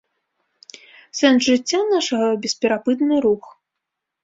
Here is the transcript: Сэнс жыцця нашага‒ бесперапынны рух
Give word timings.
Сэнс 1.17 1.39
жыцця 1.49 1.81
нашага‒ 1.93 2.27
бесперапынны 2.47 3.15
рух 3.29 3.43